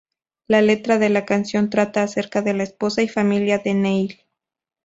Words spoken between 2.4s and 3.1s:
de la esposa y